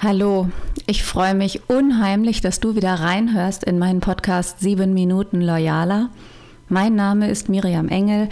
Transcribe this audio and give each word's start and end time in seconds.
Hallo, 0.00 0.48
ich 0.86 1.02
freue 1.02 1.34
mich 1.34 1.68
unheimlich, 1.68 2.40
dass 2.40 2.60
du 2.60 2.76
wieder 2.76 2.94
reinhörst 2.94 3.64
in 3.64 3.80
meinen 3.80 3.98
Podcast 3.98 4.60
7 4.60 4.94
Minuten 4.94 5.40
Loyaler. 5.40 6.10
Mein 6.68 6.94
Name 6.94 7.28
ist 7.28 7.48
Miriam 7.48 7.88
Engel 7.88 8.28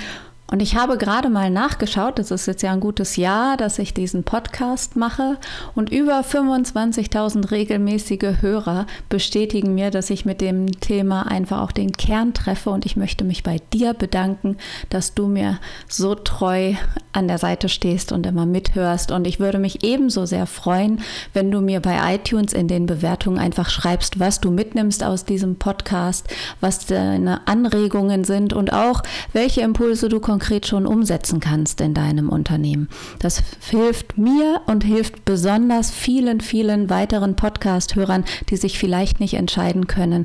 und 0.49 0.63
ich 0.63 0.77
habe 0.77 0.97
gerade 0.97 1.29
mal 1.29 1.51
nachgeschaut, 1.51 2.21
es 2.21 2.31
ist 2.31 2.47
jetzt 2.47 2.63
ja 2.63 2.73
ein 2.73 2.79
gutes 2.79 3.17
Jahr, 3.17 3.57
dass 3.57 3.81
ich 3.81 3.95
diesen 3.95 4.23
Podcast 4.23 4.95
mache. 4.95 5.39
Und 5.75 5.91
über 5.91 6.21
25.000 6.21 7.51
regelmäßige 7.51 8.41
Hörer 8.41 8.87
bestätigen 9.09 9.75
mir, 9.75 9.91
dass 9.91 10.09
ich 10.09 10.25
mit 10.25 10.41
dem 10.41 10.81
Thema 10.81 11.27
einfach 11.27 11.63
auch 11.63 11.73
den 11.73 11.91
Kern 11.91 12.33
treffe. 12.33 12.71
Und 12.71 12.87
ich 12.87 12.97
möchte 12.97 13.25
mich 13.25 13.43
bei 13.43 13.61
dir 13.73 13.93
bedanken, 13.93 14.57
dass 14.89 15.15
du 15.15 15.27
mir 15.27 15.59
so 15.89 16.15
treu 16.15 16.75
an 17.13 17.27
der 17.27 17.39
Seite 17.39 17.69
stehst 17.69 18.13
und 18.13 18.25
immer 18.25 18.47
mithörst. 18.47 19.11
Und 19.11 19.27
ich 19.27 19.41
würde 19.41 19.59
mich 19.59 19.83
ebenso 19.83 20.27
sehr 20.27 20.47
freuen, 20.47 21.01
wenn 21.33 21.51
du 21.51 21.61
mir 21.61 21.81
bei 21.81 22.15
iTunes 22.15 22.53
in 22.53 22.69
den 22.69 22.87
Bewertungen 22.87 23.39
einfach 23.39 23.69
schreibst, 23.69 24.21
was 24.21 24.41
du 24.41 24.53
mitnimmst 24.53 25.03
aus 25.03 25.25
diesem 25.25 25.57
Podcast, 25.57 26.29
was 26.61 26.87
deine 26.87 27.49
Anregungen 27.49 28.23
sind 28.23 28.53
und 28.53 28.73
auch 28.73 29.03
welche 29.33 29.63
Impulse 29.63 30.09
du 30.09 30.21
konkret 30.21 30.36
schon 30.67 30.87
umsetzen 30.87 31.41
kannst 31.41 31.81
in 31.81 31.95
deinem 31.95 32.29
Unternehmen. 32.29 32.89
Das 33.19 33.43
hilft 33.69 34.19
mir 34.19 34.61
und 34.67 34.85
hilft 34.85 35.25
besonders 35.25 35.91
vielen, 35.91 36.41
vielen 36.41 36.91
weiteren 36.91 37.37
Podcast-Hörern, 37.37 38.25
die 38.51 38.57
sich 38.57 38.79
vielleicht 38.79 39.21
nicht 39.21 39.35
entscheiden 39.35 39.87
können, 39.87 40.25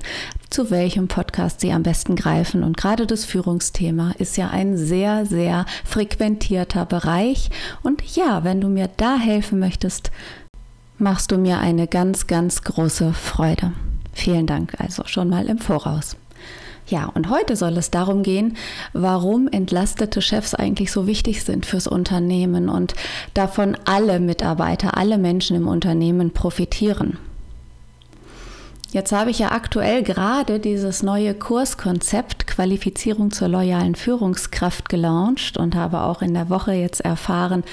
zu 0.49 0.69
welchem 0.69 1.07
Podcast 1.07 1.61
sie 1.61 1.71
am 1.71 1.83
besten 1.83 2.15
greifen. 2.15 2.63
Und 2.63 2.77
gerade 2.77 3.07
das 3.07 3.25
Führungsthema 3.25 4.13
ist 4.17 4.37
ja 4.37 4.49
ein 4.49 4.77
sehr, 4.77 5.25
sehr 5.25 5.65
frequentierter 5.85 6.85
Bereich. 6.85 7.49
Und 7.83 8.01
ja, 8.15 8.43
wenn 8.43 8.61
du 8.61 8.67
mir 8.67 8.89
da 8.97 9.17
helfen 9.17 9.59
möchtest, 9.59 10.11
machst 10.97 11.31
du 11.31 11.37
mir 11.37 11.59
eine 11.59 11.87
ganz, 11.87 12.27
ganz 12.27 12.61
große 12.61 13.13
Freude. 13.13 13.73
Vielen 14.13 14.45
Dank 14.45 14.79
also 14.79 15.03
schon 15.05 15.29
mal 15.29 15.47
im 15.47 15.57
Voraus. 15.57 16.15
Ja, 16.91 17.05
und 17.05 17.29
heute 17.29 17.55
soll 17.55 17.77
es 17.77 17.89
darum 17.89 18.21
gehen, 18.21 18.57
warum 18.91 19.47
entlastete 19.47 20.21
Chefs 20.21 20.53
eigentlich 20.53 20.91
so 20.91 21.07
wichtig 21.07 21.45
sind 21.45 21.65
fürs 21.65 21.87
Unternehmen 21.87 22.67
und 22.67 22.95
davon 23.33 23.77
alle 23.85 24.19
Mitarbeiter, 24.19 24.97
alle 24.97 25.17
Menschen 25.17 25.55
im 25.55 25.69
Unternehmen 25.69 26.31
profitieren. 26.31 27.17
Jetzt 28.91 29.13
habe 29.13 29.29
ich 29.29 29.39
ja 29.39 29.53
aktuell 29.53 30.03
gerade 30.03 30.59
dieses 30.59 31.01
neue 31.01 31.33
Kurskonzept 31.33 32.45
Qualifizierung 32.45 33.31
zur 33.31 33.47
loyalen 33.47 33.95
Führungskraft 33.95 34.89
gelauncht 34.89 35.55
und 35.55 35.75
habe 35.75 36.01
auch 36.01 36.21
in 36.21 36.33
der 36.33 36.49
Woche 36.49 36.73
jetzt 36.73 36.99
erfahren, 36.99 37.63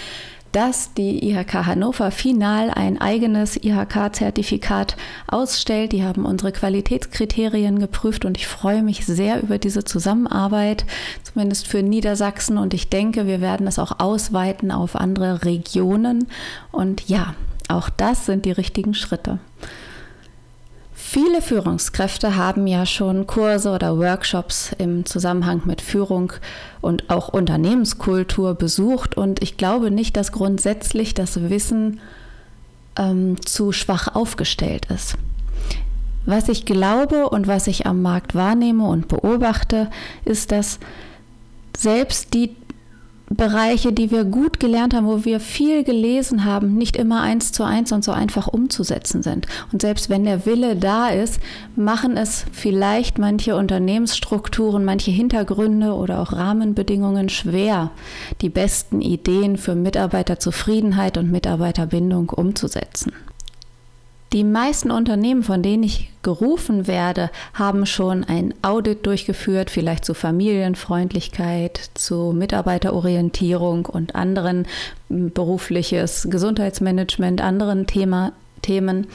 dass 0.53 0.95
die 0.95 1.31
IHK 1.31 1.67
Hannover 1.67 2.11
final 2.11 2.71
ein 2.71 3.01
eigenes 3.01 3.57
IHK-Zertifikat 3.57 4.97
ausstellt. 5.27 5.93
Die 5.93 6.05
haben 6.05 6.25
unsere 6.25 6.53
Qualitätskriterien 6.53 7.79
geprüft 7.79 8.25
und 8.25 8.37
ich 8.37 8.47
freue 8.47 8.83
mich 8.83 9.07
sehr 9.07 9.43
über 9.43 9.59
diese 9.59 9.85
Zusammenarbeit, 9.85 10.85
zumindest 11.23 11.69
für 11.69 11.83
Niedersachsen. 11.83 12.59
Und 12.59 12.75
ich 12.75 12.89
denke, 12.89 13.27
wir 13.27 13.41
werden 13.41 13.67
es 13.67 13.79
auch 13.79 14.01
ausweiten 14.01 14.71
auf 14.71 14.97
andere 14.97 15.45
Regionen. 15.45 16.29
Und 16.73 17.09
ja, 17.09 17.35
auch 17.69 17.91
das 17.91 18.27
sind 18.27 18.45
die 18.45 18.53
richtigen 18.53 18.95
Schritte. 18.95 19.39
Viele 21.11 21.41
Führungskräfte 21.41 22.37
haben 22.37 22.67
ja 22.67 22.85
schon 22.85 23.27
Kurse 23.27 23.71
oder 23.71 23.97
Workshops 23.97 24.73
im 24.77 25.07
Zusammenhang 25.07 25.63
mit 25.65 25.81
Führung 25.81 26.35
und 26.83 27.09
auch 27.09 27.29
Unternehmenskultur 27.31 28.55
besucht 28.55 29.17
und 29.17 29.43
ich 29.43 29.57
glaube 29.57 29.91
nicht, 29.91 30.19
dass 30.19 30.33
grundsätzlich 30.33 31.15
das 31.15 31.49
Wissen 31.49 32.01
ähm, 32.99 33.41
zu 33.41 33.73
schwach 33.73 34.15
aufgestellt 34.15 34.85
ist. 34.95 35.17
Was 36.27 36.51
ich 36.51 36.67
glaube 36.67 37.31
und 37.31 37.47
was 37.47 37.69
ich 37.69 37.87
am 37.87 38.03
Markt 38.03 38.35
wahrnehme 38.35 38.87
und 38.87 39.09
beobachte, 39.09 39.89
ist, 40.27 40.53
dass 40.53 40.79
selbst 41.75 42.35
die 42.35 42.55
Bereiche, 43.31 43.93
die 43.93 44.11
wir 44.11 44.25
gut 44.25 44.59
gelernt 44.59 44.95
haben, 44.95 45.07
wo 45.07 45.25
wir 45.25 45.41
viel 45.41 45.85
gelesen 45.85 46.45
haben, 46.45 46.75
nicht 46.75 46.97
immer 46.97 47.21
eins 47.21 47.53
zu 47.53 47.63
eins 47.63 47.93
und 47.93 48.05
so 48.05 48.13
einfach 48.13 48.49
umzusetzen 48.49 49.23
sind. 49.23 49.47
Und 49.73 49.83
selbst 49.83 50.09
wenn 50.09 50.25
der 50.25 50.47
Wille 50.47 50.77
da 50.77 51.09
ist, 51.09 51.41
machen 51.77 52.17
es 52.17 52.47
vielleicht 52.53 53.19
manche 53.19 53.57
Unternehmensstrukturen, 53.57 54.85
manche 54.85 55.11
Hintergründe 55.11 55.93
oder 55.93 56.21
auch 56.21 56.33
Rahmenbedingungen 56.33 57.29
schwer, 57.29 57.91
die 58.41 58.49
besten 58.49 59.01
Ideen 59.01 59.59
für 59.59 59.75
Mitarbeiterzufriedenheit 59.75 61.19
und 61.19 61.31
Mitarbeiterbindung 61.31 62.31
umzusetzen. 62.31 63.13
Die 64.35 64.45
meisten 64.45 64.91
Unternehmen, 64.91 65.43
von 65.43 65.63
denen 65.63 65.85
ich 65.85 66.11
gerufen 66.23 66.87
werde, 66.87 67.31
haben 67.55 67.87
schon 67.87 68.25
ein 68.25 68.53
Audit 68.61 69.07
durchgeführt, 69.07 69.71
vielleicht 69.71 70.05
zu 70.05 70.13
Familienfreundlichkeit, 70.13 71.91
zu 71.95 72.35
Mitarbeiterorientierung 72.37 73.87
und 73.87 74.15
anderen 74.15 74.67
berufliches 75.09 76.27
Gesundheitsmanagement, 76.31 77.41
anderen 77.41 77.87
Thema, 77.87 78.33
Themen, 78.61 79.07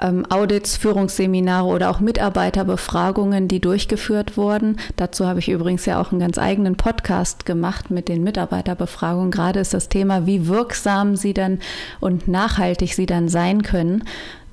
ähm, 0.00 0.24
Audits, 0.30 0.76
Führungsseminare 0.76 1.66
oder 1.66 1.90
auch 1.90 2.00
Mitarbeiterbefragungen, 2.00 3.48
die 3.48 3.60
durchgeführt 3.60 4.36
wurden. 4.36 4.78
Dazu 4.96 5.26
habe 5.26 5.40
ich 5.40 5.48
übrigens 5.48 5.84
ja 5.86 6.00
auch 6.00 6.12
einen 6.12 6.20
ganz 6.20 6.38
eigenen 6.38 6.76
Podcast 6.76 7.46
gemacht 7.46 7.90
mit 7.90 8.08
den 8.08 8.22
Mitarbeiterbefragungen. 8.22 9.30
Gerade 9.30 9.60
ist 9.60 9.74
das 9.74 9.88
Thema, 9.88 10.26
wie 10.26 10.46
wirksam 10.48 11.16
sie 11.16 11.34
dann 11.34 11.58
und 12.00 12.28
nachhaltig 12.28 12.94
sie 12.94 13.06
dann 13.06 13.28
sein 13.28 13.62
können. 13.62 14.04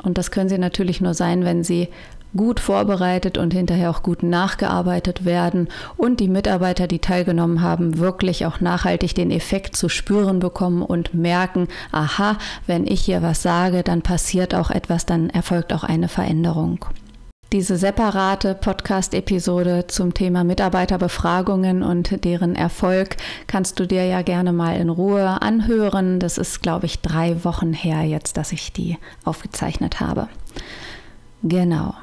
Und 0.03 0.17
das 0.17 0.31
können 0.31 0.49
sie 0.49 0.57
natürlich 0.57 1.01
nur 1.01 1.13
sein, 1.13 1.45
wenn 1.45 1.63
sie 1.63 1.89
gut 2.35 2.59
vorbereitet 2.59 3.37
und 3.37 3.53
hinterher 3.53 3.89
auch 3.89 4.03
gut 4.03 4.23
nachgearbeitet 4.23 5.25
werden 5.25 5.69
und 5.97 6.19
die 6.19 6.27
Mitarbeiter, 6.27 6.87
die 6.87 6.99
teilgenommen 6.99 7.61
haben, 7.61 7.99
wirklich 7.99 8.45
auch 8.45 8.59
nachhaltig 8.59 9.15
den 9.15 9.31
Effekt 9.31 9.75
zu 9.75 9.89
spüren 9.89 10.39
bekommen 10.39 10.81
und 10.81 11.13
merken, 11.13 11.67
aha, 11.91 12.37
wenn 12.65 12.87
ich 12.87 13.01
hier 13.01 13.21
was 13.21 13.41
sage, 13.43 13.83
dann 13.83 14.01
passiert 14.01 14.55
auch 14.55 14.71
etwas, 14.71 15.05
dann 15.05 15.29
erfolgt 15.29 15.73
auch 15.73 15.83
eine 15.83 16.07
Veränderung. 16.07 16.85
Diese 17.53 17.77
separate 17.77 18.55
Podcast-Episode 18.55 19.85
zum 19.87 20.15
Thema 20.15 20.43
Mitarbeiterbefragungen 20.43 21.83
und 21.83 22.25
deren 22.25 22.55
Erfolg 22.55 23.15
kannst 23.45 23.79
du 23.79 23.85
dir 23.85 24.07
ja 24.07 24.23
gerne 24.23 24.51
mal 24.51 24.75
in 24.75 24.89
Ruhe 24.89 25.39
anhören. 25.39 26.19
Das 26.19 26.39
ist, 26.39 26.63
glaube 26.63 26.87
ich, 26.87 27.01
drei 27.01 27.43
Wochen 27.43 27.71
her 27.71 28.01
jetzt, 28.01 28.37
dass 28.37 28.53
ich 28.53 28.73
die 28.73 28.97
aufgezeichnet 29.23 29.99
habe. 29.99 30.29
Genau. 31.43 31.93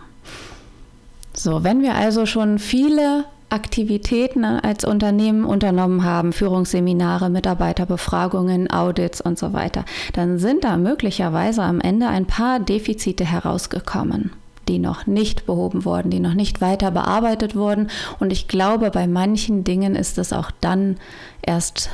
So, 1.34 1.64
wenn 1.64 1.82
wir 1.82 1.96
also 1.96 2.26
schon 2.26 2.60
viele 2.60 3.24
Aktivitäten 3.48 4.44
als 4.44 4.84
Unternehmen 4.84 5.42
unternommen 5.42 6.04
haben, 6.04 6.32
Führungsseminare, 6.32 7.28
Mitarbeiterbefragungen, 7.28 8.70
Audits 8.70 9.20
und 9.20 9.36
so 9.36 9.52
weiter, 9.52 9.84
dann 10.12 10.38
sind 10.38 10.62
da 10.62 10.76
möglicherweise 10.76 11.64
am 11.64 11.80
Ende 11.80 12.06
ein 12.06 12.26
paar 12.26 12.60
Defizite 12.60 13.24
herausgekommen 13.24 14.30
die 14.70 14.78
noch 14.78 15.06
nicht 15.06 15.46
behoben 15.46 15.84
wurden, 15.84 16.10
die 16.10 16.20
noch 16.20 16.34
nicht 16.34 16.60
weiter 16.60 16.92
bearbeitet 16.92 17.56
wurden. 17.56 17.90
Und 18.20 18.32
ich 18.32 18.46
glaube, 18.46 18.90
bei 18.90 19.08
manchen 19.08 19.64
Dingen 19.64 19.96
ist 19.96 20.16
es 20.16 20.32
auch 20.32 20.52
dann 20.60 20.96
erst 21.42 21.90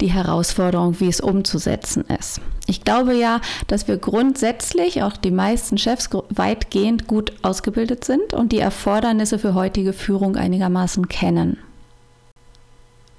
die 0.00 0.10
Herausforderung, 0.10 0.98
wie 1.00 1.08
es 1.08 1.20
umzusetzen 1.20 2.04
ist. 2.18 2.40
Ich 2.66 2.82
glaube 2.82 3.14
ja, 3.14 3.40
dass 3.66 3.88
wir 3.88 3.98
grundsätzlich, 3.98 5.02
auch 5.02 5.18
die 5.18 5.30
meisten 5.30 5.76
Chefs, 5.76 6.08
weitgehend 6.30 7.06
gut 7.06 7.32
ausgebildet 7.42 8.04
sind 8.04 8.32
und 8.32 8.52
die 8.52 8.58
Erfordernisse 8.58 9.38
für 9.38 9.54
heutige 9.54 9.92
Führung 9.92 10.36
einigermaßen 10.36 11.08
kennen. 11.08 11.58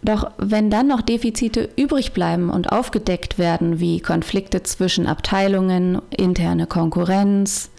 Doch 0.02 0.32
wenn 0.38 0.70
dann 0.70 0.88
noch 0.88 1.02
Defizite 1.02 1.70
übrig 1.76 2.14
bleiben 2.14 2.50
und 2.50 2.72
aufgedeckt 2.72 3.38
werden, 3.38 3.80
wie 3.80 4.00
Konflikte 4.00 4.64
zwischen 4.64 5.08
Abteilungen, 5.08 6.02
interne 6.10 6.68
Konkurrenz, 6.68 7.70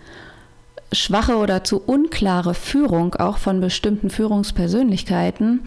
schwache 0.92 1.36
oder 1.36 1.64
zu 1.64 1.80
unklare 1.80 2.54
Führung 2.54 3.14
auch 3.14 3.38
von 3.38 3.60
bestimmten 3.60 4.10
Führungspersönlichkeiten, 4.10 5.66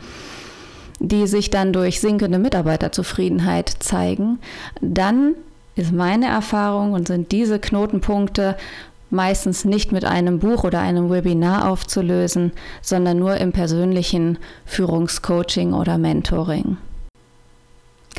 die 1.00 1.28
sich 1.28 1.50
dann 1.50 1.74
durch 1.74 2.00
sinkende 2.00 2.40
Mitarbeiterzufriedenheit 2.40 3.70
zeigen, 3.80 4.40
dann 4.82 5.36
ist 5.76 5.94
meine 5.94 6.28
Erfahrung 6.28 6.94
und 6.94 7.08
sind 7.08 7.32
diese 7.32 7.60
Knotenpunkte 7.60 8.58
meistens 9.10 9.66
nicht 9.66 9.92
mit 9.92 10.06
einem 10.06 10.40
Buch 10.40 10.64
oder 10.64 10.80
einem 10.80 11.10
Webinar 11.10 11.70
aufzulösen, 11.70 12.52
sondern 12.82 13.18
nur 13.18 13.38
im 13.38 13.52
persönlichen 13.52 14.38
Führungscoaching 14.66 15.74
oder 15.74 15.98
Mentoring. 15.98 16.78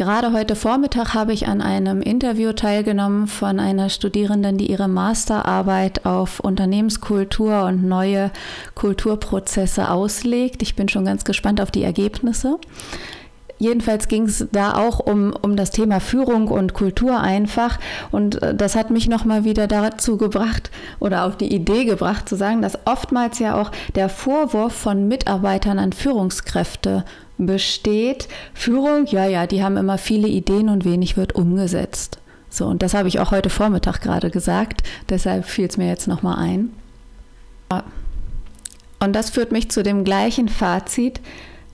Gerade 0.00 0.32
heute 0.32 0.56
Vormittag 0.56 1.12
habe 1.12 1.34
ich 1.34 1.46
an 1.46 1.60
einem 1.60 2.00
Interview 2.00 2.54
teilgenommen 2.54 3.26
von 3.26 3.60
einer 3.60 3.90
Studierenden, 3.90 4.56
die 4.56 4.70
ihre 4.70 4.88
Masterarbeit 4.88 6.06
auf 6.06 6.40
Unternehmenskultur 6.40 7.64
und 7.64 7.84
neue 7.84 8.30
Kulturprozesse 8.74 9.90
auslegt. 9.90 10.62
Ich 10.62 10.74
bin 10.74 10.88
schon 10.88 11.04
ganz 11.04 11.26
gespannt 11.26 11.60
auf 11.60 11.70
die 11.70 11.82
Ergebnisse. 11.82 12.56
jedenfalls 13.58 14.08
ging 14.08 14.24
es 14.24 14.46
da 14.52 14.72
auch 14.72 15.00
um, 15.00 15.34
um 15.38 15.54
das 15.54 15.70
Thema 15.70 16.00
Führung 16.00 16.48
und 16.48 16.72
Kultur 16.72 17.20
einfach. 17.20 17.78
Und 18.10 18.42
äh, 18.42 18.54
das 18.54 18.76
hat 18.76 18.88
mich 18.88 19.06
nochmal 19.06 19.44
wieder 19.44 19.66
dazu 19.66 20.16
gebracht 20.16 20.70
oder 20.98 21.26
auf 21.26 21.36
die 21.36 21.54
Idee 21.54 21.84
gebracht 21.84 22.26
zu 22.26 22.36
sagen, 22.36 22.62
dass 22.62 22.86
oftmals 22.86 23.38
ja 23.38 23.60
auch 23.60 23.70
der 23.96 24.08
Vorwurf 24.08 24.72
von 24.72 25.08
Mitarbeitern 25.08 25.78
an 25.78 25.92
Führungskräfte 25.92 27.04
besteht. 27.46 28.28
Führung, 28.54 29.06
ja, 29.06 29.26
ja, 29.26 29.46
die 29.46 29.62
haben 29.62 29.76
immer 29.76 29.98
viele 29.98 30.28
Ideen 30.28 30.68
und 30.68 30.84
wenig 30.84 31.16
wird 31.16 31.34
umgesetzt. 31.34 32.18
So, 32.48 32.66
und 32.66 32.82
das 32.82 32.94
habe 32.94 33.08
ich 33.08 33.20
auch 33.20 33.30
heute 33.30 33.50
Vormittag 33.50 34.00
gerade 34.00 34.30
gesagt, 34.30 34.82
deshalb 35.08 35.44
fiel 35.44 35.66
es 35.66 35.76
mir 35.76 35.88
jetzt 35.88 36.08
nochmal 36.08 36.38
ein. 36.38 36.70
Und 38.98 39.14
das 39.14 39.30
führt 39.30 39.52
mich 39.52 39.70
zu 39.70 39.82
dem 39.82 40.04
gleichen 40.04 40.48
Fazit, 40.48 41.20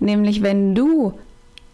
nämlich 0.01 0.43
wenn 0.43 0.75
du 0.75 1.15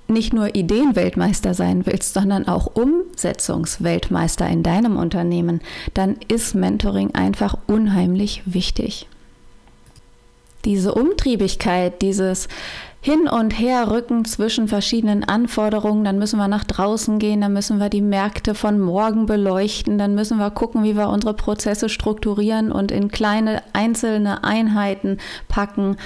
nicht 0.09 0.33
nur 0.33 0.55
Ideenweltmeister 0.55 1.55
sein 1.55 1.87
willst, 1.87 2.15
sondern 2.15 2.47
auch 2.47 2.67
Umsetzungsweltmeister 2.75 4.47
in 4.49 4.62
deinem 4.62 4.97
Unternehmen, 4.97 5.61
dann 5.95 6.17
ist 6.29 6.55
Mentoring 6.55 7.15
einfach 7.15 7.56
unheimlich 7.67 8.43
wichtig. 8.45 9.09
Diese 10.65 10.95
Umtriebigkeit, 10.95 12.03
dieses 12.03 12.49
hin 13.04 13.26
und 13.28 13.58
her 13.58 13.90
rücken 13.90 14.25
zwischen 14.25 14.69
verschiedenen 14.69 15.25
Anforderungen. 15.25 16.04
Dann 16.04 16.19
müssen 16.19 16.38
wir 16.38 16.46
nach 16.46 16.62
draußen 16.62 17.19
gehen, 17.19 17.40
dann 17.40 17.52
müssen 17.52 17.78
wir 17.78 17.88
die 17.88 18.00
Märkte 18.00 18.54
von 18.54 18.78
morgen 18.78 19.26
beleuchten, 19.26 19.99
dann 19.99 20.14
müssen 20.14 20.38
wir 20.38 20.50
gucken, 20.52 20.84
wie 20.84 20.96
wir 20.96 21.08
unsere 21.08 21.34
Prozesse 21.34 21.88
strukturieren 21.88 22.70
und 22.70 22.93
in 22.93 23.08
kleine 23.08 23.62
einzelne 23.72 24.44
Einheiten 24.44 25.19
packen. 25.49 25.96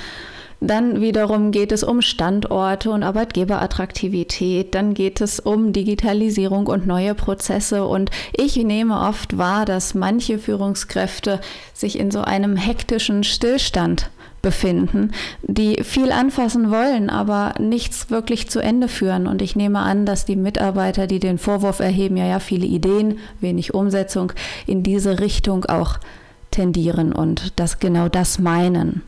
Dann 0.60 1.02
wiederum 1.02 1.50
geht 1.50 1.70
es 1.70 1.84
um 1.84 2.00
Standorte 2.00 2.90
und 2.90 3.02
Arbeitgeberattraktivität. 3.02 4.74
Dann 4.74 4.94
geht 4.94 5.20
es 5.20 5.38
um 5.38 5.74
Digitalisierung 5.74 6.66
und 6.66 6.86
neue 6.86 7.14
Prozesse. 7.14 7.86
Und 7.86 8.10
ich 8.32 8.56
nehme 8.56 8.98
oft 8.98 9.36
wahr, 9.36 9.66
dass 9.66 9.94
manche 9.94 10.38
Führungskräfte 10.38 11.42
sich 11.74 11.98
in 11.98 12.10
so 12.10 12.22
einem 12.22 12.56
hektischen 12.56 13.22
Stillstand 13.22 14.08
befinden, 14.46 15.10
die 15.42 15.82
viel 15.82 16.12
anfassen 16.12 16.70
wollen, 16.70 17.10
aber 17.10 17.54
nichts 17.58 18.10
wirklich 18.10 18.48
zu 18.48 18.60
Ende 18.60 18.86
führen. 18.86 19.26
Und 19.26 19.42
ich 19.42 19.56
nehme 19.56 19.80
an, 19.80 20.06
dass 20.06 20.24
die 20.24 20.36
Mitarbeiter, 20.36 21.08
die 21.08 21.18
den 21.18 21.38
Vorwurf 21.38 21.80
erheben, 21.80 22.16
ja, 22.16 22.26
ja, 22.26 22.38
viele 22.38 22.64
Ideen, 22.64 23.18
wenig 23.40 23.74
Umsetzung, 23.74 24.32
in 24.64 24.84
diese 24.84 25.18
Richtung 25.18 25.64
auch 25.64 25.98
tendieren 26.52 27.12
und 27.12 27.58
das 27.58 27.80
genau 27.80 28.08
das 28.08 28.38
meinen. 28.38 29.02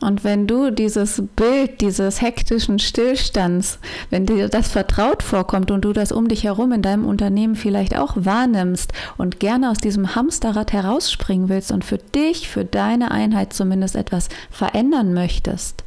Und 0.00 0.22
wenn 0.22 0.46
du 0.46 0.70
dieses 0.70 1.22
Bild 1.34 1.80
dieses 1.80 2.20
hektischen 2.20 2.78
Stillstands, 2.78 3.78
wenn 4.10 4.26
dir 4.26 4.48
das 4.48 4.68
vertraut 4.68 5.22
vorkommt 5.22 5.70
und 5.70 5.84
du 5.84 5.92
das 5.92 6.12
um 6.12 6.28
dich 6.28 6.44
herum 6.44 6.72
in 6.72 6.82
deinem 6.82 7.04
Unternehmen 7.04 7.56
vielleicht 7.56 7.96
auch 7.96 8.14
wahrnimmst 8.16 8.92
und 9.16 9.40
gerne 9.40 9.70
aus 9.70 9.78
diesem 9.78 10.14
Hamsterrad 10.14 10.72
herausspringen 10.72 11.48
willst 11.48 11.72
und 11.72 11.84
für 11.84 11.98
dich, 11.98 12.48
für 12.48 12.64
deine 12.64 13.10
Einheit 13.10 13.52
zumindest 13.52 13.96
etwas 13.96 14.28
verändern 14.50 15.14
möchtest, 15.14 15.82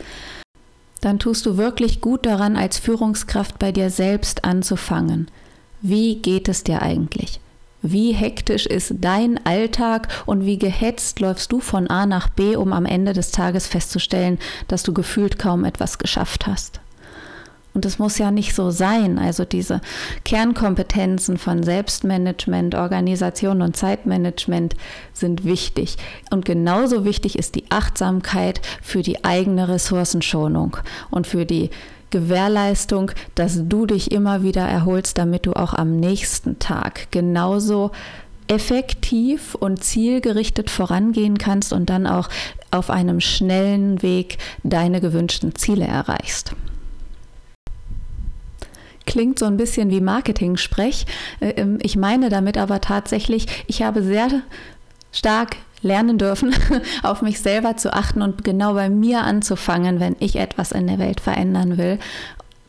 dann 1.00 1.18
tust 1.18 1.46
du 1.46 1.58
wirklich 1.58 2.02
gut 2.02 2.26
daran, 2.26 2.58
als 2.58 2.80
Führungskraft 2.80 3.60
bei 3.60 3.72
dir 3.72 3.90
selbst 3.90 4.44
anzufangen. 4.44 5.30
Wie 5.82 6.18
geht 6.18 6.48
es 6.50 6.64
dir 6.64 6.82
eigentlich? 6.82 7.40
Wie 7.82 8.12
hektisch 8.12 8.68
ist 8.68 8.94
dein 9.00 9.44
Alltag 9.46 10.08
und 10.26 10.46
wie 10.46 10.60
gehetzt 10.60 11.20
läufst 11.20 11.52
du 11.52 11.60
von 11.60 11.90
A 11.90 12.06
nach 12.06 12.30
B, 12.30 12.56
um 12.56 12.74
am 12.74 12.86
Ende 12.86 13.14
des 13.14 13.32
Tages 13.32 13.68
festzustellen, 13.68 14.38
dass 14.68 14.84
du 14.84 14.94
gefühlt 14.94 15.40
kaum 15.40 15.66
etwas 15.66 15.98
geschafft 15.98 16.46
hast? 16.46 16.80
Und 17.74 17.86
es 17.86 18.00
muss 18.00 18.18
ja 18.18 18.32
nicht 18.32 18.54
so 18.54 18.70
sein. 18.70 19.18
Also 19.18 19.46
diese 19.46 19.82
Kernkompetenzen 20.26 21.38
von 21.38 21.64
Selbstmanagement, 21.64 22.76
Organisation 22.76 23.62
und 23.62 23.78
Zeitmanagement 23.78 24.76
sind 25.14 25.46
wichtig. 25.46 25.96
Und 26.32 26.44
genauso 26.44 27.06
wichtig 27.06 27.40
ist 27.40 27.56
die 27.56 27.66
Achtsamkeit 27.70 28.62
für 28.82 29.04
die 29.04 29.24
eigene 29.24 29.70
Ressourcenschonung 29.70 30.78
und 31.10 31.28
für 31.28 31.46
die 31.46 31.70
Gewährleistung, 32.12 33.12
dass 33.36 33.68
du 33.68 33.86
dich 33.86 34.12
immer 34.12 34.44
wieder 34.44 34.62
erholst, 34.62 35.18
damit 35.18 35.46
du 35.46 35.54
auch 35.54 35.74
am 35.74 36.00
nächsten 36.00 36.60
Tag 36.60 37.12
genauso 37.12 37.92
effektiv 38.48 39.56
und 39.56 39.84
zielgerichtet 39.84 40.70
vorangehen 40.70 41.38
kannst 41.38 41.72
und 41.72 41.90
dann 41.90 42.06
auch 42.06 42.30
auf 42.70 42.90
einem 42.90 43.22
schnellen 43.22 44.02
Weg 44.02 44.38
deine 44.64 45.00
gewünschten 45.00 45.56
Ziele 45.56 45.88
erreichst. 45.88 46.54
Klingt 49.06 49.40
so 49.40 49.46
ein 49.46 49.58
bisschen 49.58 49.90
wie 49.90 50.02
Marketing-Sprech. 50.02 51.06
Äh, 51.40 51.50
ähm, 51.52 51.80
ich 51.82 51.96
meine 51.96 52.30
damit 52.30 52.58
aber 52.58 52.82
tatsächlich, 52.82 53.48
ich 53.68 53.84
habe 53.84 54.04
sehr 54.04 54.30
stark 55.12 55.56
lernen 55.82 56.18
dürfen, 56.18 56.54
auf 57.04 57.22
mich 57.22 57.40
selber 57.40 57.78
zu 57.78 57.94
achten 57.94 58.22
und 58.22 58.44
genau 58.44 58.74
bei 58.74 58.90
mir 58.90 59.22
anzufangen, 59.24 60.00
wenn 60.00 60.16
ich 60.20 60.36
etwas 60.36 60.72
in 60.72 60.88
der 60.88 61.00
Welt 61.00 61.20
verändern 61.20 61.78
will. 61.78 62.00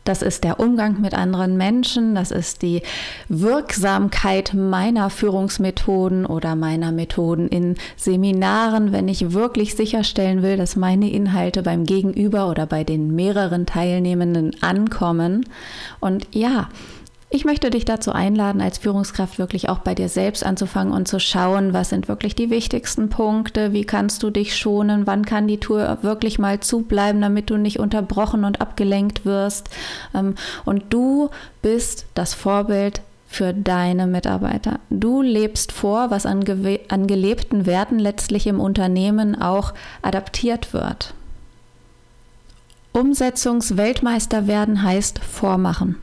Das 0.04 0.20
ist 0.20 0.42
der 0.42 0.58
Umgang 0.58 1.00
mit 1.00 1.14
anderen 1.14 1.56
Menschen, 1.56 2.16
das 2.16 2.32
ist 2.32 2.62
die 2.62 2.82
Wirksamkeit 3.28 4.52
meiner 4.52 5.10
Führungsmethoden 5.10 6.26
oder 6.26 6.56
meiner 6.56 6.90
Methoden 6.90 7.46
in 7.46 7.76
Seminaren, 7.96 8.90
wenn 8.90 9.06
ich 9.06 9.32
wirklich 9.32 9.76
sicherstellen 9.76 10.42
will, 10.42 10.56
dass 10.56 10.74
meine 10.74 11.08
Inhalte 11.08 11.62
beim 11.62 11.84
Gegenüber 11.84 12.48
oder 12.48 12.66
bei 12.66 12.82
den 12.82 13.14
mehreren 13.14 13.64
Teilnehmenden 13.64 14.60
ankommen. 14.60 15.46
Und 16.00 16.26
ja, 16.32 16.68
ich 17.34 17.46
möchte 17.46 17.70
dich 17.70 17.86
dazu 17.86 18.12
einladen, 18.12 18.60
als 18.60 18.76
Führungskraft 18.76 19.38
wirklich 19.38 19.70
auch 19.70 19.78
bei 19.78 19.94
dir 19.94 20.10
selbst 20.10 20.44
anzufangen 20.44 20.92
und 20.92 21.08
zu 21.08 21.18
schauen, 21.18 21.72
was 21.72 21.88
sind 21.88 22.06
wirklich 22.06 22.34
die 22.34 22.50
wichtigsten 22.50 23.08
Punkte, 23.08 23.72
wie 23.72 23.84
kannst 23.84 24.22
du 24.22 24.28
dich 24.28 24.54
schonen, 24.54 25.06
wann 25.06 25.24
kann 25.24 25.48
die 25.48 25.58
Tour 25.58 25.98
wirklich 26.02 26.38
mal 26.38 26.60
zubleiben, 26.60 27.22
damit 27.22 27.48
du 27.48 27.56
nicht 27.56 27.78
unterbrochen 27.78 28.44
und 28.44 28.60
abgelenkt 28.60 29.24
wirst. 29.24 29.70
Ähm, 30.14 30.34
und 30.66 30.84
du 30.92 31.30
bist 31.62 32.04
das 32.14 32.34
Vorbild 32.34 33.00
für 33.28 33.54
deine 33.54 34.06
Mitarbeiter. 34.06 34.78
Du 34.90 35.22
lebst 35.22 35.72
vor, 35.72 36.10
was 36.10 36.26
an, 36.26 36.44
an 36.88 37.06
gelebten 37.06 37.64
Werten 37.64 37.98
letztlich 37.98 38.46
im 38.46 38.60
Unternehmen 38.60 39.40
auch 39.40 39.72
adaptiert 40.02 40.74
wird. 40.74 41.14
Umsetzungsweltmeister 42.92 44.46
werden 44.46 44.82
heißt 44.82 45.18
vormachen. 45.18 45.96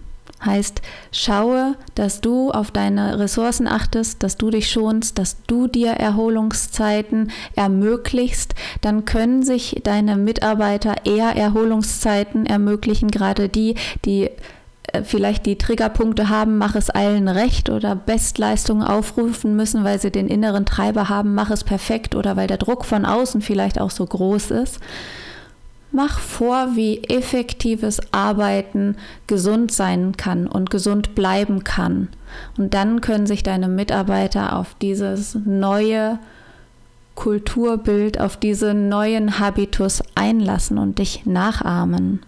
Heißt, 0.44 0.82
schaue, 1.12 1.76
dass 1.96 2.22
du 2.22 2.52
auf 2.52 2.72
deine 2.72 3.20
Ressourcen 3.20 3.68
achtest, 3.68 4.24
dass 4.24 4.38
du 4.38 4.50
dich 4.50 4.72
schonst, 4.72 5.20
dass 5.20 5.44
du 5.48 5.68
dir 5.68 5.92
Erholungszeiten 5.92 7.32
ermöglichst. 7.56 8.56
Dann 8.80 9.04
können 9.04 9.44
sich 9.44 9.82
deine 9.84 10.16
Mitarbeiter 10.16 11.06
eher 11.06 11.36
Erholungszeiten 11.36 12.46
ermöglichen, 12.46 13.12
gerade 13.12 13.50
die, 13.50 13.76
die 14.06 14.30
äh, 14.94 15.04
vielleicht 15.04 15.46
die 15.46 15.58
Triggerpunkte 15.58 16.30
haben, 16.30 16.58
mach 16.58 16.76
es 16.76 16.90
allen 16.90 17.28
recht 17.28 17.70
oder 17.70 17.96
Bestleistungen 17.96 18.84
aufrufen 18.84 19.58
müssen, 19.58 19.84
weil 19.84 20.00
sie 20.00 20.12
den 20.12 20.28
inneren 20.28 20.66
Treiber 20.66 21.10
haben, 21.10 21.36
mach 21.36 21.50
es 21.50 21.66
perfekt 21.66 22.16
oder 22.16 22.38
weil 22.38 22.48
der 22.48 22.58
Druck 22.58 22.86
von 22.86 23.06
außen 23.06 23.42
vielleicht 23.42 23.80
auch 23.80 23.92
so 23.92 24.06
groß 24.06 24.52
ist. 24.52 24.80
Mach 25.92 26.20
vor, 26.20 26.76
wie 26.76 27.04
effektives 27.04 28.00
Arbeiten 28.12 28.96
gesund 29.26 29.72
sein 29.72 30.16
kann 30.18 30.46
und 30.46 30.70
gesund 30.70 31.16
bleiben 31.16 31.64
kann. 31.64 32.10
Und 32.58 32.76
dann 32.76 33.02
können 33.02 33.26
sich 33.26 33.42
deine 33.42 33.68
Mitarbeiter 33.68 34.56
auf 34.56 34.76
dieses 34.82 35.36
neue 35.46 36.20
Kulturbild, 37.16 38.20
auf 38.20 38.38
diesen 38.38 38.88
neuen 38.88 39.40
Habitus 39.40 40.04
einlassen 40.16 40.78
und 40.78 41.00
dich 41.00 41.26
nachahmen. 41.26 42.22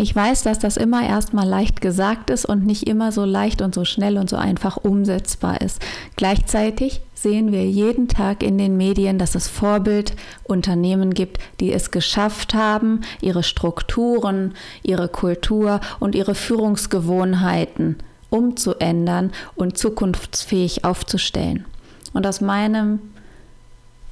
Ich 0.00 0.14
weiß, 0.14 0.44
dass 0.44 0.60
das 0.60 0.76
immer 0.76 1.04
erstmal 1.04 1.48
leicht 1.48 1.80
gesagt 1.80 2.30
ist 2.30 2.44
und 2.44 2.64
nicht 2.64 2.86
immer 2.86 3.10
so 3.10 3.24
leicht 3.24 3.60
und 3.60 3.74
so 3.74 3.84
schnell 3.84 4.16
und 4.16 4.30
so 4.30 4.36
einfach 4.36 4.76
umsetzbar 4.76 5.60
ist. 5.60 5.82
Gleichzeitig 6.14 7.00
sehen 7.14 7.50
wir 7.50 7.68
jeden 7.68 8.06
Tag 8.06 8.44
in 8.44 8.58
den 8.58 8.76
Medien, 8.76 9.18
dass 9.18 9.34
es 9.34 9.48
Vorbildunternehmen 9.48 11.14
gibt, 11.14 11.40
die 11.58 11.72
es 11.72 11.90
geschafft 11.90 12.54
haben, 12.54 13.00
ihre 13.20 13.42
Strukturen, 13.42 14.54
ihre 14.84 15.08
Kultur 15.08 15.80
und 15.98 16.14
ihre 16.14 16.36
Führungsgewohnheiten 16.36 17.96
umzuändern 18.30 19.32
und 19.56 19.78
zukunftsfähig 19.78 20.84
aufzustellen. 20.84 21.64
Und 22.12 22.24
aus 22.24 22.40
meinem 22.40 23.00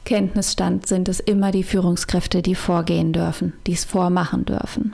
Kenntnisstand 0.05 0.89
sind 0.89 1.09
es 1.09 1.21
immer 1.21 1.53
die 1.53 1.63
Führungskräfte, 1.63 2.43
die 2.43 2.57
vorgehen 2.57 3.13
dürfen, 3.13 3.53
die 3.69 3.75
es 3.75 3.85
vormachen 3.85 4.45
dürfen. 4.47 4.93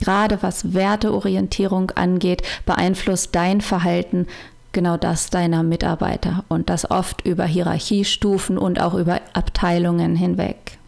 Gerade 0.00 0.42
was 0.42 0.74
Werteorientierung 0.74 1.90
angeht, 1.92 2.42
beeinflusst 2.66 3.34
dein 3.34 3.60
Verhalten 3.60 4.26
genau 4.72 4.96
das 4.96 5.30
deiner 5.30 5.62
Mitarbeiter 5.62 6.44
und 6.48 6.68
das 6.68 6.90
oft 6.90 7.24
über 7.24 7.44
Hierarchiestufen 7.44 8.58
und 8.58 8.80
auch 8.80 8.94
über 8.94 9.20
Abteilungen 9.32 10.16
hinweg. 10.16 10.78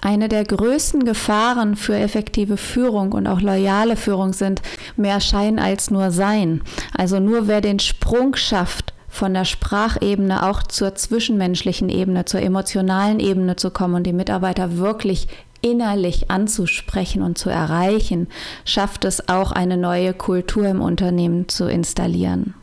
Eine 0.00 0.28
der 0.28 0.44
größten 0.44 1.04
Gefahren 1.04 1.74
für 1.74 1.96
effektive 1.96 2.56
Führung 2.56 3.12
und 3.12 3.26
auch 3.26 3.40
loyale 3.40 3.96
Führung 3.96 4.32
sind 4.32 4.62
mehr 4.96 5.20
Schein 5.20 5.58
als 5.58 5.90
nur 5.90 6.12
Sein. 6.12 6.62
Also 6.96 7.18
nur 7.18 7.48
wer 7.48 7.60
den 7.60 7.80
Sprung 7.80 8.36
schafft, 8.36 8.94
von 9.08 9.34
der 9.34 9.44
Sprachebene 9.44 10.46
auch 10.48 10.62
zur 10.62 10.94
zwischenmenschlichen 10.94 11.88
Ebene, 11.88 12.26
zur 12.26 12.40
emotionalen 12.40 13.18
Ebene 13.18 13.56
zu 13.56 13.70
kommen 13.70 13.94
und 13.96 14.04
die 14.04 14.12
Mitarbeiter 14.12 14.76
wirklich 14.76 15.26
innerlich 15.60 16.30
anzusprechen 16.30 17.22
und 17.22 17.38
zu 17.38 17.50
erreichen, 17.50 18.28
schafft 18.64 19.04
es 19.04 19.28
auch 19.28 19.52
eine 19.52 19.76
neue 19.76 20.14
Kultur 20.14 20.66
im 20.66 20.80
Unternehmen 20.80 21.48
zu 21.48 21.66
installieren. 21.66 22.54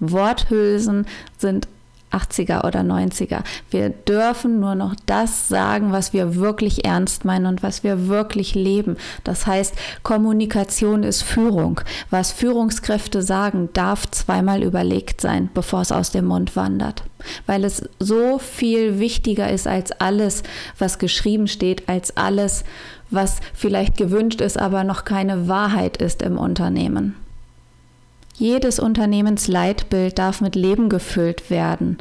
Worthülsen 0.00 1.06
sind 1.38 1.68
80er 2.12 2.66
oder 2.66 2.80
90er. 2.80 3.40
Wir 3.70 3.90
dürfen 3.90 4.60
nur 4.60 4.74
noch 4.74 4.94
das 5.06 5.48
sagen, 5.48 5.92
was 5.92 6.12
wir 6.12 6.36
wirklich 6.36 6.84
ernst 6.84 7.24
meinen 7.24 7.46
und 7.46 7.62
was 7.62 7.82
wir 7.84 8.08
wirklich 8.08 8.54
leben. 8.54 8.96
Das 9.24 9.46
heißt, 9.46 9.74
Kommunikation 10.02 11.02
ist 11.02 11.22
Führung. 11.22 11.80
Was 12.10 12.32
Führungskräfte 12.32 13.22
sagen, 13.22 13.68
darf 13.72 14.10
zweimal 14.10 14.62
überlegt 14.62 15.20
sein, 15.20 15.50
bevor 15.52 15.80
es 15.80 15.92
aus 15.92 16.10
dem 16.10 16.26
Mund 16.26 16.56
wandert. 16.56 17.02
Weil 17.46 17.64
es 17.64 17.88
so 17.98 18.38
viel 18.38 18.98
wichtiger 18.98 19.50
ist 19.50 19.66
als 19.66 19.92
alles, 19.92 20.42
was 20.78 20.98
geschrieben 20.98 21.48
steht, 21.48 21.88
als 21.88 22.16
alles, 22.16 22.64
was 23.10 23.40
vielleicht 23.54 23.96
gewünscht 23.96 24.40
ist, 24.40 24.58
aber 24.58 24.84
noch 24.84 25.04
keine 25.04 25.48
Wahrheit 25.48 25.96
ist 25.96 26.22
im 26.22 26.38
Unternehmen. 26.38 27.14
Jedes 28.38 28.78
Unternehmensleitbild 28.78 30.18
darf 30.18 30.40
mit 30.40 30.56
Leben 30.56 30.88
gefüllt 30.90 31.50
werden. 31.50 31.98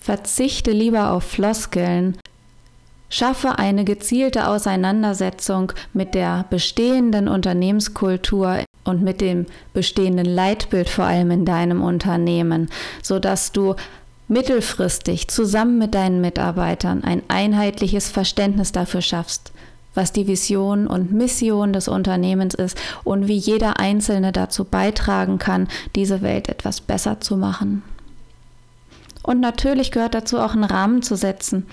Verzichte 0.00 0.70
lieber 0.70 1.12
auf 1.12 1.24
Floskeln. 1.24 2.16
Schaffe 3.10 3.58
eine 3.58 3.84
gezielte 3.84 4.48
Auseinandersetzung 4.48 5.72
mit 5.92 6.14
der 6.14 6.46
bestehenden 6.48 7.28
Unternehmenskultur 7.28 8.64
und 8.84 9.02
mit 9.02 9.20
dem 9.20 9.44
bestehenden 9.74 10.26
Leitbild 10.26 10.88
vor 10.88 11.04
allem 11.04 11.30
in 11.30 11.44
deinem 11.44 11.82
Unternehmen, 11.82 12.70
sodass 13.02 13.52
du 13.52 13.74
mittelfristig 14.28 15.28
zusammen 15.28 15.78
mit 15.78 15.94
deinen 15.94 16.20
Mitarbeitern 16.22 17.04
ein 17.04 17.22
einheitliches 17.28 18.08
Verständnis 18.08 18.72
dafür 18.72 19.02
schaffst, 19.02 19.52
was 19.98 20.12
die 20.12 20.28
Vision 20.28 20.86
und 20.86 21.12
Mission 21.12 21.72
des 21.72 21.88
Unternehmens 21.88 22.54
ist 22.54 22.78
und 23.02 23.26
wie 23.26 23.36
jeder 23.36 23.80
Einzelne 23.80 24.30
dazu 24.30 24.64
beitragen 24.64 25.38
kann, 25.38 25.66
diese 25.96 26.22
Welt 26.22 26.48
etwas 26.48 26.80
besser 26.80 27.20
zu 27.20 27.36
machen. 27.36 27.82
Und 29.24 29.40
natürlich 29.40 29.90
gehört 29.90 30.14
dazu 30.14 30.38
auch 30.38 30.52
einen 30.52 30.62
Rahmen 30.62 31.02
zu 31.02 31.16
setzen. 31.16 31.66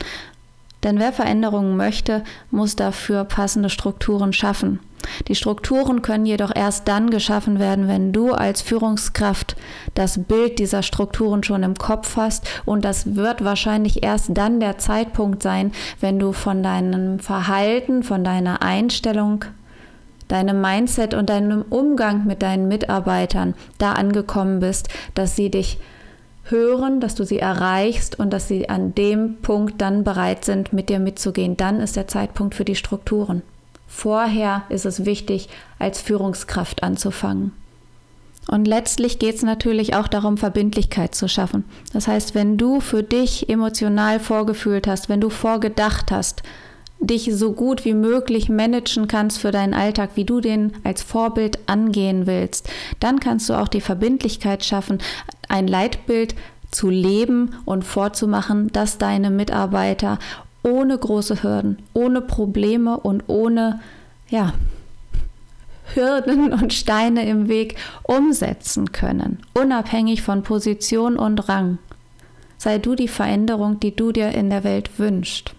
Denn 0.84 0.98
wer 0.98 1.14
Veränderungen 1.14 1.78
möchte, 1.78 2.24
muss 2.50 2.76
dafür 2.76 3.26
passende 3.26 3.70
Strukturen 3.70 4.34
schaffen. 4.34 4.80
Die 5.28 5.36
Strukturen 5.36 6.02
können 6.02 6.26
jedoch 6.26 6.52
erst 6.56 6.88
dann 6.88 7.10
geschaffen 7.10 7.60
werden, 7.60 7.88
wenn 7.88 8.12
du 8.12 8.32
als 8.32 8.62
Führungskraft 8.62 9.56
das 9.94 10.24
Bild 10.24 10.60
dieser 10.60 10.84
Strukturen 10.84 11.44
schon 11.44 11.64
im 11.64 11.76
Kopf 11.76 12.18
hast 12.18 12.48
und 12.66 12.86
das 12.86 13.16
wird 13.16 13.44
wahrscheinlich 13.44 14.04
erst 14.04 14.30
dann 14.34 14.60
der 14.60 14.78
Zeitpunkt 14.78 15.44
sein, 15.44 15.72
wenn 16.00 16.20
du 16.20 16.32
von 16.32 16.64
deinem 16.64 17.20
Verhalten, 17.20 18.04
von 18.04 18.24
deiner 18.24 18.62
Einstellung, 18.62 19.46
deinem 20.28 20.62
Mindset 20.62 21.14
und 21.14 21.30
deinem 21.30 21.64
Umgang 21.70 22.26
mit 22.26 22.42
deinen 22.42 22.68
Mitarbeitern 22.68 23.54
da 23.78 23.94
angekommen 23.94 24.60
bist, 24.60 24.90
dass 25.14 25.36
sie 25.36 25.52
dich 25.52 25.80
hören, 26.46 27.00
dass 27.00 27.16
du 27.16 27.26
sie 27.26 27.40
erreichst 27.40 28.20
und 28.20 28.32
dass 28.32 28.48
sie 28.48 28.70
an 28.70 28.94
dem 28.96 29.38
Punkt 29.42 29.82
dann 29.82 30.04
bereit 30.04 30.46
sind, 30.46 30.74
mit 30.74 30.90
dir 30.90 31.00
mitzugehen. 31.00 31.58
Dann 31.58 31.80
ist 31.80 31.96
der 31.96 32.08
Zeitpunkt 32.08 32.56
für 32.56 32.66
die 32.66 32.76
Strukturen. 32.76 33.42
Vorher 33.96 34.64
ist 34.68 34.86
es 34.86 35.06
wichtig, 35.06 35.48
als 35.80 36.02
Führungskraft 36.02 36.84
anzufangen. 36.84 37.54
Und 38.46 38.68
letztlich 38.68 39.20
geht 39.20 39.36
es 39.36 39.42
natürlich 39.42 39.96
auch 39.96 40.10
darum, 40.10 40.36
Verbindlichkeit 40.38 41.16
zu 41.16 41.30
schaffen. 41.30 41.64
Das 41.94 42.06
heißt, 42.10 42.36
wenn 42.36 42.58
du 42.58 42.82
für 42.82 43.04
dich 43.04 43.48
emotional 43.48 44.20
vorgefühlt 44.20 44.86
hast, 44.86 45.08
wenn 45.08 45.22
du 45.22 45.30
vorgedacht 45.30 46.12
hast, 46.12 46.44
dich 47.00 47.30
so 47.34 47.54
gut 47.54 47.86
wie 47.86 47.94
möglich 47.94 48.50
managen 48.50 49.08
kannst 49.08 49.40
für 49.40 49.52
deinen 49.52 49.74
Alltag, 49.74 50.12
wie 50.16 50.26
du 50.26 50.42
den 50.42 50.74
als 50.84 51.02
Vorbild 51.02 51.58
angehen 51.66 52.28
willst, 52.28 52.70
dann 53.00 53.22
kannst 53.22 53.50
du 53.50 53.54
auch 53.54 53.70
die 53.70 53.82
Verbindlichkeit 53.82 54.66
schaffen, 54.66 55.00
ein 55.48 55.70
Leitbild 55.70 56.36
zu 56.70 56.90
leben 56.90 57.56
und 57.64 57.84
vorzumachen, 57.84 58.72
dass 58.74 58.98
deine 58.98 59.30
Mitarbeiter 59.30 60.20
ohne 60.66 60.98
große 60.98 61.44
Hürden, 61.44 61.78
ohne 61.94 62.22
Probleme 62.22 62.98
und 62.98 63.24
ohne 63.28 63.80
ja, 64.30 64.54
Hürden 65.94 66.52
und 66.52 66.74
Steine 66.74 67.28
im 67.28 67.48
Weg 67.48 67.76
umsetzen 68.04 68.92
können, 68.92 69.40
unabhängig 69.54 70.24
von 70.24 70.42
Position 70.42 71.18
und 71.18 71.48
Rang. 71.48 71.78
Sei 72.58 72.80
du 72.80 72.96
die 72.96 73.08
Veränderung, 73.08 73.80
die 73.80 73.96
du 73.96 74.12
dir 74.12 74.30
in 74.32 74.50
der 74.50 74.64
Welt 74.64 74.98
wünschst. 74.98 75.54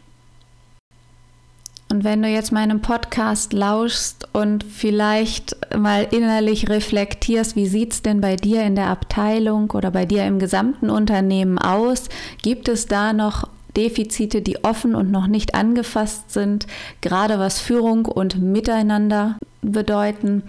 Und 1.89 2.03
wenn 2.03 2.21
du 2.21 2.29
jetzt 2.29 2.51
meinem 2.51 2.83
Podcast 2.83 3.53
lauschst 3.53 4.27
und 4.33 4.65
vielleicht 4.65 5.57
mal 5.77 6.09
innerlich 6.11 6.69
reflektierst, 6.69 7.55
wie 7.55 7.69
sieht 7.69 7.93
es 7.93 8.03
denn 8.03 8.21
bei 8.21 8.35
dir 8.35 8.65
in 8.65 8.75
der 8.75 8.89
Abteilung 8.89 9.71
oder 9.71 9.93
bei 9.93 10.05
dir 10.05 10.27
im 10.27 10.41
gesamten 10.41 10.91
Unternehmen 10.91 11.59
aus? 11.59 12.09
Gibt 12.43 12.69
es 12.69 12.87
da 12.87 13.13
noch 13.13 13.49
Defizite, 13.77 14.43
die 14.43 14.65
offen 14.65 14.95
und 14.95 15.11
noch 15.11 15.27
nicht 15.27 15.55
angefasst 15.55 16.33
sind, 16.33 16.67
gerade 17.01 17.39
was 17.39 17.61
Führung 17.61 18.07
und 18.07 18.41
Miteinander 18.41 19.37
bedeuten, 19.63 20.43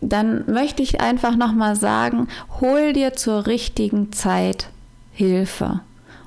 dann 0.00 0.44
möchte 0.50 0.82
ich 0.82 1.00
einfach 1.00 1.36
nochmal 1.36 1.76
sagen, 1.76 2.28
hol 2.60 2.92
dir 2.92 3.14
zur 3.14 3.46
richtigen 3.46 4.12
Zeit 4.12 4.68
Hilfe. 5.12 5.80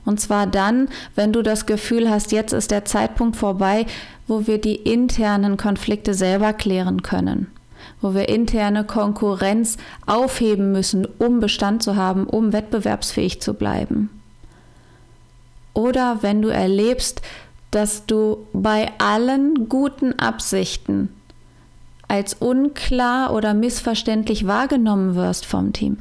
Und 0.04 0.20
zwar 0.20 0.48
dann, 0.48 0.90
wenn 1.16 1.32
du 1.32 1.42
das 1.42 1.66
Gefühl 1.66 2.10
hast, 2.10 2.32
jetzt 2.32 2.54
ist 2.54 2.72
der 2.72 2.86
Zeitpunkt 2.86 3.36
vorbei, 3.36 3.86
wo 4.28 4.48
wir 4.48 4.60
die 4.60 4.76
internen 4.76 5.58
Konflikte 5.58 6.14
selber 6.14 6.54
klären 6.54 7.04
können, 7.04 7.48
wo 8.02 8.14
wir 8.14 8.30
interne 8.30 8.84
Konkurrenz 8.84 9.78
aufheben 10.08 10.72
müssen, 10.72 11.08
um 11.20 11.40
Bestand 11.40 11.84
zu 11.84 11.96
haben, 11.96 12.26
um 12.26 12.52
wettbewerbsfähig 12.52 13.42
zu 13.42 13.54
bleiben. 13.54 14.21
Oder 15.74 16.20
wenn 16.22 16.42
du 16.42 16.50
erlebst, 16.50 17.22
dass 17.72 18.06
du 18.06 18.46
bei 18.54 18.92
allen 18.98 19.70
guten 19.70 20.20
Absichten 20.20 21.10
als 22.08 22.34
unklar 22.34 23.34
oder 23.34 23.54
missverständlich 23.54 24.46
wahrgenommen 24.46 25.16
wirst 25.16 25.46
vom 25.46 25.72
Team. 25.72 25.98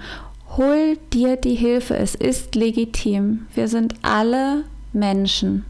Hol 0.56 0.98
dir 1.12 1.36
die 1.36 1.54
Hilfe, 1.54 1.96
es 1.96 2.16
ist 2.16 2.56
legitim. 2.56 3.46
Wir 3.54 3.68
sind 3.68 3.94
alle 4.02 4.64
Menschen 4.92 5.64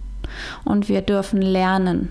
und 0.64 0.88
wir 0.88 1.02
dürfen 1.02 1.42
lernen. 1.42 2.08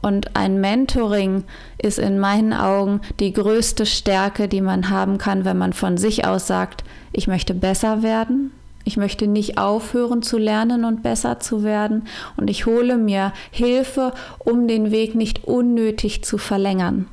Und 0.00 0.34
ein 0.34 0.60
Mentoring 0.60 1.44
ist 1.76 1.98
in 1.98 2.18
meinen 2.18 2.54
Augen 2.54 3.02
die 3.20 3.34
größte 3.34 3.84
Stärke, 3.84 4.48
die 4.48 4.62
man 4.62 4.88
haben 4.88 5.18
kann, 5.18 5.44
wenn 5.44 5.58
man 5.58 5.74
von 5.74 5.98
sich 5.98 6.26
aus 6.26 6.46
sagt, 6.46 6.82
ich 7.12 7.28
möchte 7.28 7.52
besser 7.52 8.02
werden, 8.02 8.50
ich 8.84 8.96
möchte 8.96 9.26
nicht 9.26 9.58
aufhören 9.58 10.22
zu 10.22 10.38
lernen 10.38 10.84
und 10.84 11.02
besser 11.02 11.40
zu 11.40 11.62
werden 11.62 12.04
und 12.36 12.50
ich 12.50 12.66
hole 12.66 12.98
mir 12.98 13.32
Hilfe, 13.50 14.12
um 14.38 14.68
den 14.68 14.90
Weg 14.90 15.14
nicht 15.14 15.44
unnötig 15.44 16.24
zu 16.24 16.38
verlängern. 16.38 17.06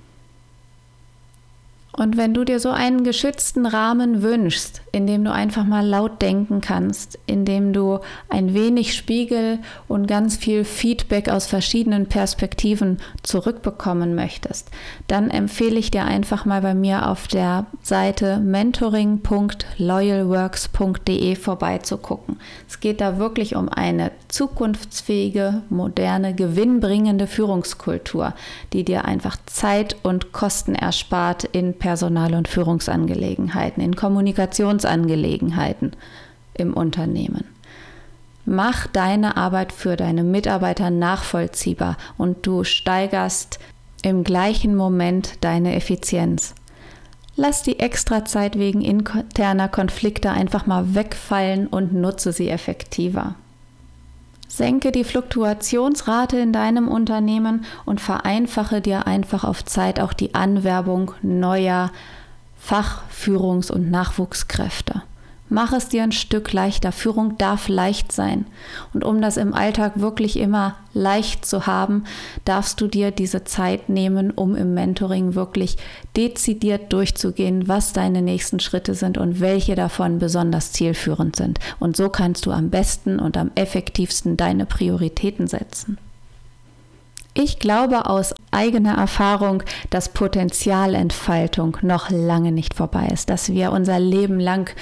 Und 2.00 2.16
wenn 2.16 2.34
du 2.34 2.46
dir 2.46 2.62
so 2.62 2.70
einen 2.70 3.04
geschützten 3.04 3.66
Rahmen 3.66 4.22
wünschst, 4.22 4.82
in 4.94 5.06
dem 5.06 5.26
du 5.26 5.34
einfach 5.34 5.66
mal 5.66 5.86
laut 5.86 6.22
denken 6.22 6.62
kannst, 6.62 7.20
in 7.26 7.44
dem 7.44 7.74
du 7.74 8.00
ein 8.30 8.54
wenig 8.54 8.96
Spiegel 8.96 9.60
und 9.90 10.08
ganz 10.08 10.38
viel 10.38 10.64
Feedback 10.64 11.28
aus 11.28 11.46
verschiedenen 11.46 12.06
Perspektiven 12.06 13.00
zurückbekommen 13.22 14.16
möchtest, 14.16 14.72
dann 15.08 15.30
empfehle 15.30 15.78
ich 15.78 15.92
dir 15.92 16.06
einfach 16.06 16.46
mal 16.46 16.62
bei 16.62 16.74
mir 16.74 17.10
auf 17.10 17.28
der 17.28 17.66
Seite 17.82 18.38
mentoring.loyalworks.de 18.38 21.36
vorbeizugucken. 21.36 22.40
Es 22.66 22.80
geht 22.80 23.02
da 23.02 23.20
wirklich 23.20 23.58
um 23.58 23.68
eine 23.68 24.12
zukunftsfähige, 24.30 25.64
moderne, 25.70 26.34
gewinnbringende 26.34 27.28
Führungskultur, 27.28 28.34
die 28.72 28.86
dir 28.86 29.04
einfach 29.04 29.36
Zeit 29.48 29.98
und 30.02 30.32
Kosten 30.32 30.76
erspart 30.76 31.44
in 31.44 31.74
Personal- 31.90 32.36
und 32.36 32.48
Führungsangelegenheiten, 32.48 33.82
in 33.82 33.96
Kommunikationsangelegenheiten 33.96 35.94
im 36.54 36.76
Unternehmen. 36.76 37.46
Mach 38.46 38.86
deine 38.86 39.38
Arbeit 39.38 39.74
für 39.74 39.96
deine 39.96 40.24
Mitarbeiter 40.24 40.92
nachvollziehbar 40.92 41.98
und 42.16 42.46
du 42.46 42.64
steigerst 42.64 43.58
im 44.04 44.24
gleichen 44.24 44.76
Moment 44.76 45.44
deine 45.44 45.74
Effizienz. 45.74 46.54
Lass 47.36 47.64
die 47.64 47.80
Extrazeit 47.80 48.60
wegen 48.60 48.82
interner 48.82 49.68
Konflikte 49.68 50.30
einfach 50.30 50.68
mal 50.68 50.94
wegfallen 50.94 51.66
und 51.66 51.92
nutze 51.92 52.34
sie 52.34 52.50
effektiver. 52.50 53.34
Senke 54.50 54.92
die 54.92 55.04
Fluktuationsrate 55.04 56.38
in 56.38 56.52
deinem 56.52 56.88
Unternehmen 56.88 57.66
und 57.86 58.02
vereinfache 58.02 58.82
dir 58.82 59.08
einfach 59.08 59.44
auf 59.44 59.64
Zeit 59.64 60.00
auch 60.00 60.12
die 60.12 60.34
Anwerbung 60.34 61.14
neuer 61.22 61.92
Fachführungs- 62.62 63.72
und 63.72 63.90
Nachwuchskräfte. 63.90 65.04
Mach 65.50 65.74
es 65.74 65.90
dir 65.90 66.04
ein 66.04 66.12
Stück 66.12 66.54
leichter. 66.54 66.92
Führung 66.92 67.38
darf 67.40 67.68
leicht 67.68 68.12
sein. 68.12 68.46
Und 68.94 69.04
um 69.04 69.20
das 69.20 69.36
im 69.36 69.56
Alltag 69.56 69.94
wirklich 70.00 70.38
immer 70.38 70.76
leicht 70.94 71.44
zu 71.44 71.66
haben, 71.66 72.04
darfst 72.46 72.80
du 72.80 72.88
dir 72.88 73.10
diese 73.10 73.44
Zeit 73.44 73.90
nehmen, 73.90 74.30
um 74.30 74.56
im 74.56 74.76
Mentoring 74.76 75.34
wirklich 75.34 75.78
dezidiert 76.16 76.94
durchzugehen, 76.94 77.68
was 77.68 77.94
deine 77.94 78.22
nächsten 78.22 78.60
Schritte 78.60 78.94
sind 78.94 79.18
und 79.18 79.40
welche 79.40 79.74
davon 79.74 80.20
besonders 80.20 80.72
zielführend 80.72 81.36
sind. 81.36 81.60
Und 81.80 81.98
so 81.98 82.10
kannst 82.10 82.46
du 82.46 82.52
am 82.52 82.70
besten 82.70 83.20
und 83.20 83.36
am 83.36 83.50
effektivsten 83.56 84.38
deine 84.38 84.68
Prioritäten 84.68 85.48
setzen. 85.48 85.98
Ich 87.36 87.60
glaube 87.60 88.08
aus 88.08 88.34
eigener 88.52 88.98
Erfahrung, 88.98 89.64
dass 89.92 90.10
Potenzialentfaltung 90.10 91.78
noch 91.82 92.10
lange 92.10 92.52
nicht 92.52 92.74
vorbei 92.74 93.08
ist, 93.14 93.30
dass 93.30 93.50
wir 93.50 93.72
unser 93.72 94.00
Leben 94.00 94.40
lang 94.40 94.74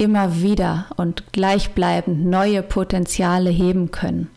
immer 0.00 0.40
wieder 0.40 0.86
und 0.96 1.32
gleichbleibend 1.32 2.24
neue 2.24 2.62
Potenziale 2.62 3.50
heben 3.50 3.90
können. 3.90 4.30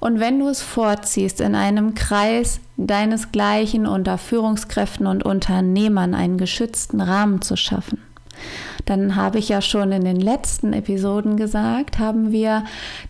und 0.00 0.20
wenn 0.20 0.38
du 0.38 0.48
es 0.48 0.62
vorziehst, 0.62 1.40
in 1.40 1.54
einem 1.54 1.94
Kreis 1.94 2.60
deinesgleichen 2.76 3.86
unter 3.86 4.18
Führungskräften 4.18 5.06
und 5.06 5.24
Unternehmern 5.24 6.14
einen 6.14 6.38
geschützten 6.38 7.00
Rahmen 7.00 7.42
zu 7.42 7.56
schaffen, 7.56 8.00
dann 8.84 9.16
habe 9.16 9.38
ich 9.38 9.48
ja 9.48 9.60
schon 9.60 9.92
in 9.92 10.04
den 10.04 10.20
letzten 10.20 10.72
Episoden 10.72 11.36
gesagt, 11.36 11.98
haben 11.98 12.32
wir 12.32 12.64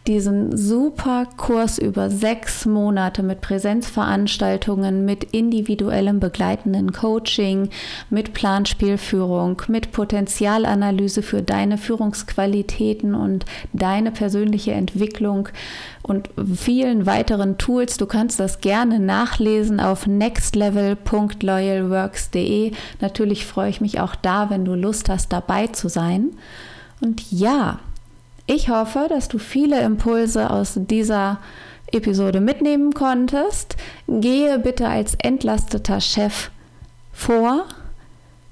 diesen 0.07 0.57
super 0.57 1.27
Kurs 1.37 1.79
über 1.79 2.11
sechs 2.11 2.67
Monate 2.67 3.23
mit 3.23 3.41
Präsenzveranstaltungen, 3.41 5.05
mit 5.05 5.25
individuellem 5.25 6.21
begleitenden 6.21 6.93
Coaching, 6.93 7.71
mit 8.11 8.35
Planspielführung, 8.35 9.63
mit 9.69 9.93
Potenzialanalyse 9.93 11.23
für 11.23 11.43
deine 11.43 11.79
Führungsqualitäten 11.79 13.15
und 13.15 13.45
deine 13.73 14.11
persönliche 14.11 14.73
Entwicklung 14.73 15.49
und 16.09 16.31
vielen 16.55 17.07
weiteren 17.07 17.59
Tools. 17.59 17.99
Du 17.99 18.07
kannst 18.07 18.41
das 18.41 18.61
gerne 18.61 18.99
nachlesen 18.99 19.79
auf 19.81 20.07
nextlevel.loyalworks.de. 20.07 22.73
Natürlich 23.01 23.45
freue 23.47 23.71
ich 23.71 23.81
mich 23.81 24.01
auch 24.01 24.17
da, 24.17 24.51
wenn 24.51 24.65
du 24.65 24.75
Lust 24.75 25.09
hast, 25.09 25.33
dabei 25.59 25.67
zu 25.69 25.89
sein. 25.89 26.31
Und 27.01 27.31
ja, 27.31 27.79
ich 28.47 28.71
hoffe, 28.71 29.07
dass 29.09 29.29
du 29.29 29.39
viele 29.39 29.81
Impulse 29.83 30.51
aus 30.51 30.75
dieser 30.77 31.39
Episode 31.93 32.41
mitnehmen 32.41 32.93
konntest. 32.93 33.77
Gehe 34.07 34.59
bitte 34.59 34.89
als 34.89 35.15
entlasteter 35.17 36.01
Chef 36.01 36.51
vor. 37.13 37.65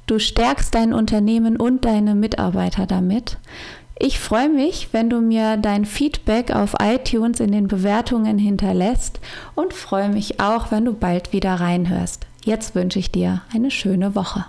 Du 0.07 0.19
stärkst 0.19 0.75
dein 0.75 0.93
Unternehmen 0.93 1.57
und 1.57 1.85
deine 1.85 2.15
Mitarbeiter 2.15 2.87
damit. 2.87 3.39
Ich 3.99 4.21
freue 4.21 4.51
mich, 4.51 4.91
wenn 4.93 5.09
du 5.09 5.21
mir 5.21 5.57
dein 5.57 5.87
Feedback 5.87 6.55
auf 6.55 6.75
iTunes 6.81 7.41
in 7.41 7.51
den 7.51 7.67
Bewertungen 7.67 8.39
hinterlässt 8.39 9.21
und 9.55 9.73
freue 9.73 10.11
mich 10.11 10.39
auch, 10.39 10.71
wenn 10.71 10.85
du 10.85 10.93
bald 10.93 11.33
wieder 11.33 11.55
reinhörst. 11.55 12.27
Jetzt 12.45 12.75
wünsche 12.75 12.99
ich 12.99 13.11
dir 13.11 13.43
eine 13.53 13.71
schöne 13.71 14.15
Woche. 14.15 14.45